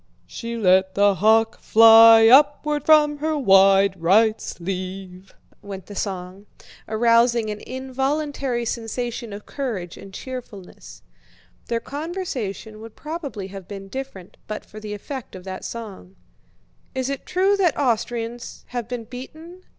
[0.25, 6.47] "She let the hawk fly upward from her wide right sleeve," went the song,
[6.87, 11.03] arousing an involuntary sensation of courage and cheerfulness.
[11.67, 16.15] Their conversation would probably have been different but for the effect of that song.
[16.95, 19.61] "Is it true that Austrians have been beaten?"